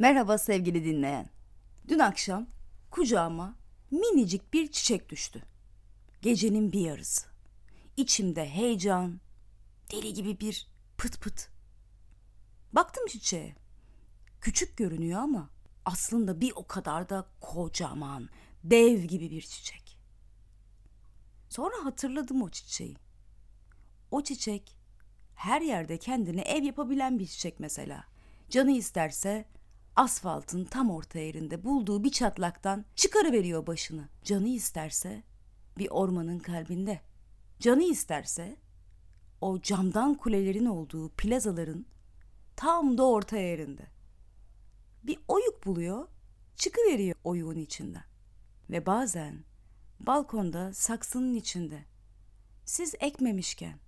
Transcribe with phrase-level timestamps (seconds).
[0.00, 1.30] Merhaba sevgili dinleyen.
[1.88, 2.46] Dün akşam
[2.90, 3.56] kucağıma
[3.90, 5.42] minicik bir çiçek düştü.
[6.22, 7.26] Gecenin bir yarısı.
[7.96, 9.20] İçimde heyecan,
[9.92, 10.68] deli gibi bir
[10.98, 11.48] pıt pıt.
[12.72, 13.54] Baktım çiçeğe.
[14.40, 15.50] Küçük görünüyor ama
[15.84, 18.28] aslında bir o kadar da kocaman,
[18.64, 19.98] dev gibi bir çiçek.
[21.48, 22.96] Sonra hatırladım o çiçeği.
[24.10, 24.76] O çiçek
[25.34, 28.04] her yerde kendine ev yapabilen bir çiçek mesela.
[28.50, 29.44] Canı isterse
[30.00, 34.08] asfaltın tam orta yerinde bulduğu bir çatlaktan çıkarıveriyor başını.
[34.24, 35.22] Canı isterse
[35.78, 37.00] bir ormanın kalbinde.
[37.58, 38.56] Canı isterse
[39.40, 41.86] o camdan kulelerin olduğu plazaların
[42.56, 43.86] tam da orta yerinde.
[45.02, 46.08] Bir oyuk buluyor,
[46.56, 48.04] çıkıveriyor oyuğun içinden.
[48.70, 49.44] Ve bazen
[50.00, 51.84] balkonda saksının içinde
[52.64, 53.78] siz ekmemişken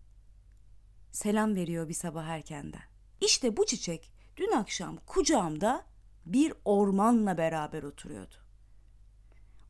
[1.12, 2.82] selam veriyor bir sabah erkenden.
[3.20, 5.91] İşte bu çiçek dün akşam kucağımda
[6.26, 8.34] bir ormanla beraber oturuyordu.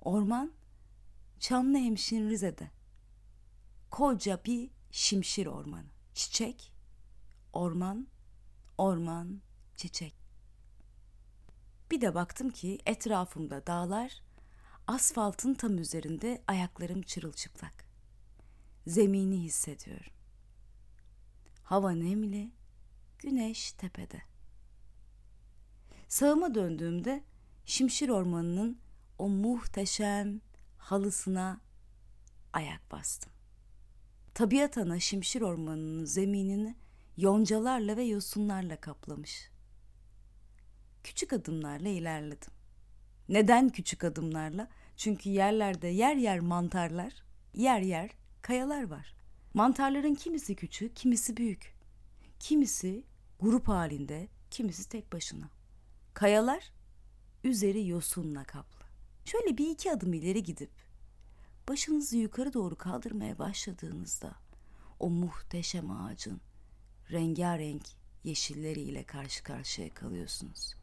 [0.00, 0.52] Orman
[1.42, 2.70] Çamlıhemşin Rize'de.
[3.90, 5.88] Koca bir şimşir ormanı.
[6.14, 6.72] Çiçek,
[7.52, 8.06] orman,
[8.78, 9.40] orman,
[9.76, 10.14] çiçek.
[11.90, 14.22] Bir de baktım ki etrafımda dağlar,
[14.86, 17.84] asfaltın tam üzerinde ayaklarım çırılçıplak.
[18.86, 20.12] Zemini hissediyorum.
[21.62, 22.52] Hava nemli,
[23.18, 24.22] güneş tepede.
[26.12, 27.22] Sağıma döndüğümde
[27.64, 28.78] Şimşir Ormanı'nın
[29.18, 30.40] o muhteşem
[30.78, 31.60] halısına
[32.52, 33.32] ayak bastım.
[34.34, 36.74] Tabiat ana Şimşir Ormanı'nın zeminini
[37.16, 39.50] yoncalarla ve yosunlarla kaplamış.
[41.04, 42.52] Küçük adımlarla ilerledim.
[43.28, 44.68] Neden küçük adımlarla?
[44.96, 47.12] Çünkü yerlerde yer yer mantarlar,
[47.54, 48.10] yer yer
[48.42, 49.14] kayalar var.
[49.54, 51.74] Mantarların kimisi küçük, kimisi büyük.
[52.38, 53.04] Kimisi
[53.40, 55.61] grup halinde, kimisi tek başına.
[56.14, 56.72] Kayalar
[57.44, 58.86] üzeri yosunla kaplı.
[59.24, 60.70] Şöyle bir iki adım ileri gidip
[61.68, 64.34] başınızı yukarı doğru kaldırmaya başladığınızda
[65.00, 66.40] o muhteşem ağacın
[67.10, 67.82] rengarenk
[68.24, 70.74] yeşilleriyle karşı karşıya kalıyorsunuz.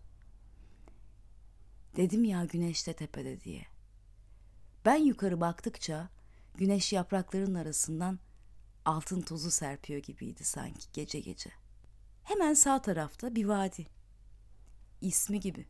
[1.95, 3.65] Dedim ya güneşte tepede diye.
[4.85, 6.09] Ben yukarı baktıkça
[6.55, 8.19] güneş yaprakların arasından
[8.85, 11.49] altın tozu serpiyor gibiydi sanki gece gece.
[12.23, 13.98] Hemen sağ tarafta bir vadi.
[15.01, 15.67] İsmi gibi.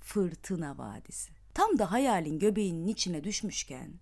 [0.00, 1.32] Fırtına Vadisi.
[1.54, 4.00] Tam da hayalin göbeğinin içine düşmüşken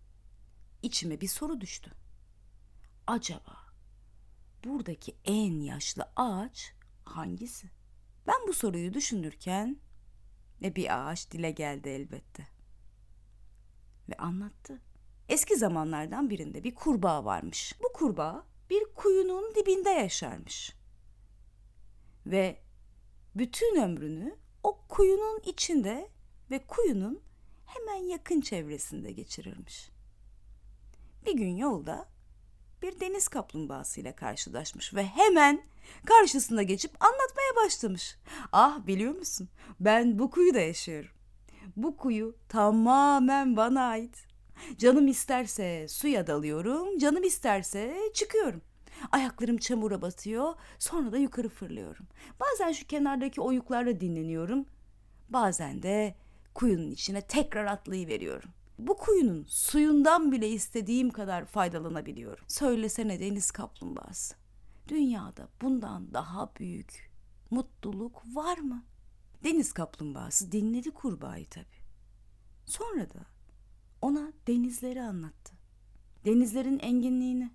[0.83, 1.93] içime bir soru düştü.
[3.07, 3.57] Acaba
[4.65, 7.71] buradaki en yaşlı ağaç hangisi?
[8.27, 9.77] Ben bu soruyu düşünürken
[10.61, 12.47] ne bir ağaç dile geldi elbette.
[14.09, 14.81] Ve anlattı.
[15.29, 17.75] Eski zamanlardan birinde bir kurbağa varmış.
[17.83, 20.73] Bu kurbağa bir kuyunun dibinde yaşarmış.
[22.27, 22.63] Ve
[23.35, 26.09] bütün ömrünü o kuyunun içinde
[26.51, 27.21] ve kuyunun
[27.67, 29.91] hemen yakın çevresinde geçirirmiş.
[31.27, 32.09] Bir gün yolda
[32.83, 35.63] bir deniz kaplumbağası ile karşılaşmış ve hemen
[36.07, 38.17] karşısına geçip anlatmaya başlamış.
[38.53, 39.49] Ah biliyor musun
[39.81, 41.11] ben bu kuyuda yaşıyorum.
[41.77, 44.27] Bu kuyu tamamen bana ait.
[44.79, 48.63] Canım isterse suya dalıyorum, canım isterse çıkıyorum.
[49.13, 52.07] Ayaklarım çamura batıyor, sonra da yukarı fırlıyorum.
[52.41, 54.67] Bazen şu kenardaki oyuklarla dinleniyorum.
[55.29, 56.15] Bazen de
[56.55, 58.51] kuyunun içine tekrar atlayıveriyorum.
[58.79, 62.45] Bu kuyunun suyundan bile istediğim kadar faydalanabiliyorum.
[62.49, 64.35] Söylesene deniz kaplumbağası.
[64.89, 67.11] Dünyada bundan daha büyük
[67.51, 68.85] mutluluk var mı?
[69.45, 71.85] Deniz kaplumbağası dinledi kurbağayı tabii.
[72.67, 73.27] Sonra da
[74.03, 75.55] ona denizleri anlattı.
[76.25, 77.51] Denizlerin enginliğini,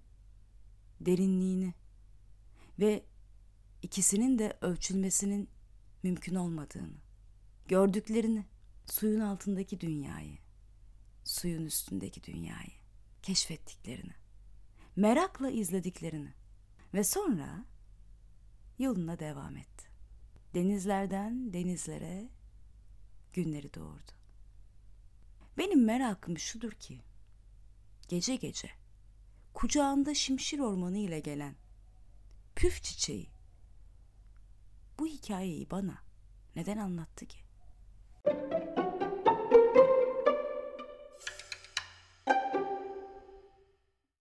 [1.02, 1.74] derinliğini
[2.80, 3.06] ve
[3.82, 5.50] ikisinin de ölçülmesinin
[6.04, 6.98] mümkün olmadığını,
[7.68, 8.46] gördüklerini,
[8.86, 10.38] suyun altındaki dünyayı,
[11.24, 12.72] suyun üstündeki dünyayı
[13.22, 14.14] keşfettiklerini,
[14.96, 16.34] merakla izlediklerini
[16.94, 17.66] ve sonra
[18.80, 19.86] yoluna devam etti.
[20.54, 22.30] Denizlerden denizlere
[23.34, 24.12] günleri doğurdu.
[25.58, 27.02] Benim merakım şudur ki
[28.08, 28.70] gece gece
[29.54, 31.56] kucağında şimşir ormanı ile gelen
[32.56, 33.30] püf çiçeği
[35.00, 35.98] bu hikayeyi bana
[36.56, 37.38] neden anlattı ki?
[38.26, 38.59] Müzik